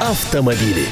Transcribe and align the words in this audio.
Автомобили. 0.00 0.86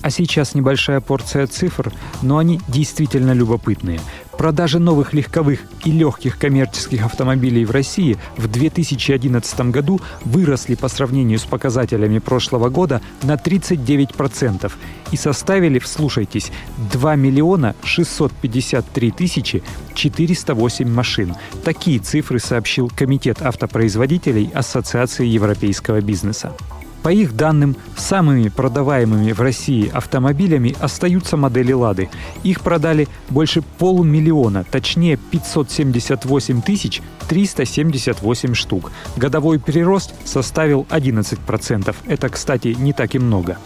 А 0.00 0.10
сейчас 0.10 0.54
небольшая 0.54 1.00
порция 1.00 1.48
цифр, 1.48 1.92
но 2.22 2.38
они 2.38 2.60
действительно 2.68 3.32
любопытные. 3.32 4.00
Продажи 4.38 4.78
новых 4.78 5.12
легковых 5.12 5.58
и 5.84 5.90
легких 5.90 6.38
коммерческих 6.38 7.04
автомобилей 7.04 7.64
в 7.64 7.72
России 7.72 8.16
в 8.36 8.46
2011 8.46 9.60
году 9.72 10.00
выросли 10.24 10.76
по 10.76 10.86
сравнению 10.86 11.40
с 11.40 11.42
показателями 11.42 12.20
прошлого 12.20 12.68
года 12.68 13.02
на 13.24 13.34
39% 13.34 14.70
и 15.10 15.16
составили, 15.16 15.80
вслушайтесь, 15.80 16.52
2 16.92 17.16
миллиона 17.16 17.74
653 17.82 19.10
тысячи 19.10 19.64
408 19.94 20.88
машин. 20.88 21.34
Такие 21.64 21.98
цифры 21.98 22.38
сообщил 22.38 22.88
Комитет 22.88 23.42
автопроизводителей 23.42 24.48
Ассоциации 24.54 25.26
европейского 25.26 26.00
бизнеса. 26.00 26.54
По 27.02 27.10
их 27.10 27.34
данным, 27.34 27.76
самыми 27.96 28.48
продаваемыми 28.48 29.32
в 29.32 29.40
России 29.40 29.90
автомобилями 29.92 30.76
остаются 30.80 31.36
модели 31.36 31.72
«Лады». 31.72 32.10
Их 32.42 32.60
продали 32.60 33.08
больше 33.30 33.62
полумиллиона, 33.62 34.64
точнее 34.70 35.16
578 35.16 36.60
тысяч 36.60 37.00
378 37.28 38.54
штук. 38.54 38.92
Годовой 39.16 39.58
прирост 39.58 40.14
составил 40.26 40.86
11%. 40.90 41.94
Это, 42.06 42.28
кстати, 42.28 42.76
не 42.78 42.92
так 42.92 43.14
и 43.14 43.18
много. 43.18 43.56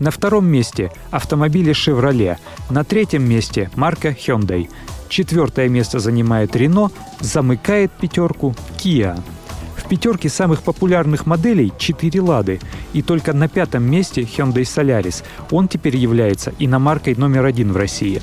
На 0.00 0.10
втором 0.10 0.46
месте 0.46 0.90
автомобили 1.10 1.72
Chevrolet. 1.72 2.38
На 2.70 2.84
третьем 2.84 3.28
месте 3.28 3.70
марка 3.76 4.08
Hyundai. 4.08 4.68
Четвертое 5.08 5.68
место 5.68 5.98
занимает 5.98 6.56
Renault, 6.56 6.92
замыкает 7.20 7.92
пятерку 7.92 8.56
Kia 9.82 9.88
пятерке 9.88 10.28
самых 10.28 10.62
популярных 10.62 11.26
моделей 11.26 11.72
4 11.76 12.20
«Лады». 12.20 12.60
И 12.92 13.02
только 13.02 13.32
на 13.32 13.48
пятом 13.48 13.84
месте 13.84 14.22
Hyundai 14.22 14.62
Solaris. 14.62 15.22
Он 15.50 15.68
теперь 15.68 15.96
является 15.96 16.52
иномаркой 16.58 17.14
номер 17.14 17.44
один 17.44 17.72
в 17.72 17.76
России. 17.76 18.22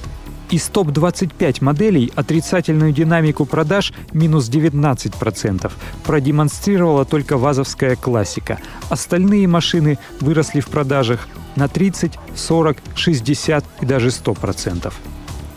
Из 0.50 0.68
топ-25 0.68 1.64
моделей 1.64 2.12
отрицательную 2.16 2.92
динамику 2.92 3.46
продаж 3.46 3.94
минус 4.14 4.50
19% 4.50 5.72
продемонстрировала 6.04 7.06
только 7.06 7.38
ВАЗовская 7.38 7.96
классика. 7.96 8.58
Остальные 8.90 9.48
машины 9.48 10.00
выросли 10.20 10.60
в 10.60 10.68
продажах 10.68 11.28
на 11.56 11.68
30, 11.68 12.14
40, 12.36 12.78
60 12.96 13.64
и 13.82 13.86
даже 13.86 14.08
100%. 14.08 14.92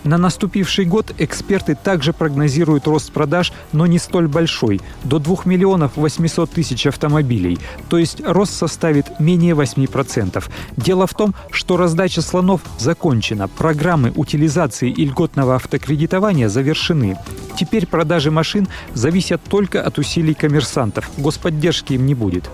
На 0.05 0.19
наступивший 0.19 0.85
год 0.85 1.15
эксперты 1.19 1.77
также 1.77 2.13
прогнозируют 2.13 2.87
рост 2.89 3.13
продаж, 3.13 3.53
но 3.73 3.87
не 3.87 3.99
столь 3.99 4.27
большой– 4.27 4.81
до 5.05 5.19
2 5.19 5.43
миллионов 5.45 5.93
800 5.97 6.51
тысяч 6.51 6.87
автомобилей, 6.87 7.59
то 7.89 7.99
есть 7.99 8.21
рост 8.25 8.53
составит 8.55 9.21
менее 9.21 9.55
8%. 9.55 10.45
Дело 10.77 11.07
в 11.07 11.15
том, 11.15 11.35
что 11.51 11.77
раздача 11.77 12.21
слонов 12.21 12.63
закончена, 12.79 13.47
программы 13.47 14.13
утилизации 14.15 14.91
и 14.91 15.05
льготного 15.05 15.55
автокредитования 15.55 16.49
завершены. 16.49 17.17
Теперь 17.57 17.87
продажи 17.87 18.31
машин 18.31 18.67
зависят 18.95 19.41
только 19.45 19.83
от 19.83 19.99
усилий 19.99 20.35
коммерсантов, 20.35 21.11
господдержки 21.17 21.93
им 21.93 22.07
не 22.07 22.15
будет. 22.15 22.51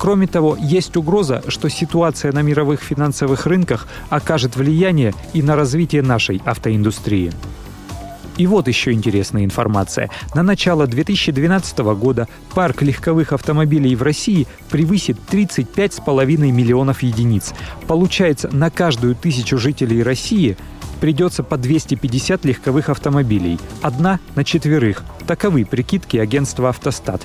Кроме 0.00 0.26
того, 0.26 0.56
есть 0.58 0.96
угроза, 0.96 1.42
что 1.48 1.68
ситуация 1.68 2.32
на 2.32 2.40
мировых 2.40 2.80
финансовых 2.80 3.44
рынках 3.44 3.86
окажет 4.08 4.56
влияние 4.56 5.12
и 5.34 5.42
на 5.42 5.56
развитие 5.56 6.00
нашей 6.00 6.40
автоиндустрии. 6.46 7.30
И 8.38 8.46
вот 8.46 8.66
еще 8.66 8.92
интересная 8.92 9.44
информация. 9.44 10.08
На 10.34 10.42
начало 10.42 10.86
2012 10.86 11.78
года 11.80 12.28
парк 12.54 12.80
легковых 12.80 13.34
автомобилей 13.34 13.94
в 13.94 14.02
России 14.02 14.46
превысит 14.70 15.18
35,5 15.30 16.50
миллионов 16.50 17.02
единиц. 17.02 17.52
Получается, 17.86 18.48
на 18.50 18.70
каждую 18.70 19.14
тысячу 19.14 19.58
жителей 19.58 20.02
России 20.02 20.56
придется 21.02 21.42
по 21.42 21.58
250 21.58 22.46
легковых 22.46 22.88
автомобилей. 22.88 23.58
Одна 23.82 24.18
на 24.34 24.44
четверых. 24.44 25.04
Таковы 25.26 25.66
прикидки 25.66 26.16
агентства 26.16 26.70
«Автостат». 26.70 27.20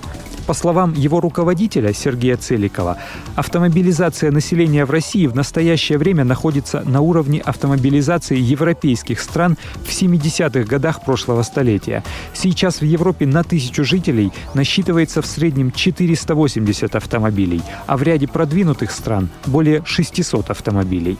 По 0.47 0.53
словам 0.53 0.93
его 0.93 1.19
руководителя 1.19 1.93
Сергея 1.93 2.37
Целикова, 2.37 2.97
автомобилизация 3.35 4.31
населения 4.31 4.85
в 4.85 4.91
России 4.91 5.25
в 5.25 5.35
настоящее 5.35 5.97
время 5.97 6.23
находится 6.23 6.83
на 6.85 7.01
уровне 7.01 7.41
автомобилизации 7.41 8.37
европейских 8.37 9.19
стран 9.19 9.57
в 9.83 9.89
70-х 9.89 10.63
годах 10.63 11.03
прошлого 11.03 11.41
столетия. 11.41 12.03
Сейчас 12.33 12.81
в 12.81 12.85
Европе 12.85 13.25
на 13.25 13.43
тысячу 13.43 13.83
жителей 13.83 14.31
насчитывается 14.53 15.21
в 15.21 15.25
среднем 15.25 15.71
480 15.71 16.95
автомобилей, 16.95 17.61
а 17.87 17.97
в 17.97 18.03
ряде 18.03 18.27
продвинутых 18.27 18.91
стран 18.91 19.29
более 19.47 19.83
600 19.83 20.51
автомобилей. 20.51 21.17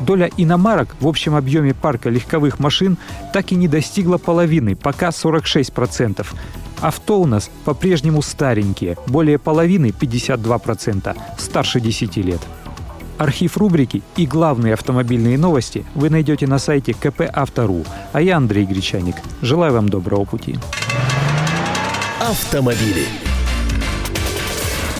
Доля 0.00 0.30
иномарок 0.36 0.96
в 1.00 1.06
общем 1.06 1.34
объеме 1.34 1.74
парка 1.74 2.10
легковых 2.10 2.58
машин 2.58 2.98
так 3.32 3.52
и 3.52 3.56
не 3.56 3.68
достигла 3.68 4.18
половины, 4.18 4.76
пока 4.76 5.08
46%. 5.08 6.26
Авто 6.80 7.20
у 7.20 7.26
нас 7.26 7.50
по-прежнему 7.64 8.20
старенькие, 8.22 8.96
более 9.06 9.38
половины 9.38 9.86
52%, 9.98 11.16
старше 11.38 11.80
10 11.80 12.16
лет. 12.18 12.40
Архив 13.18 13.56
рубрики 13.56 14.02
и 14.16 14.26
главные 14.26 14.74
автомобильные 14.74 15.38
новости 15.38 15.86
вы 15.94 16.10
найдете 16.10 16.46
на 16.46 16.58
сайте 16.58 16.92
КП 16.92 17.22
Автору. 17.32 17.84
А 18.12 18.20
я 18.20 18.36
Андрей 18.36 18.66
Гречаник. 18.66 19.16
Желаю 19.40 19.72
вам 19.72 19.88
доброго 19.88 20.24
пути. 20.24 20.56
Автомобили. 22.20 23.25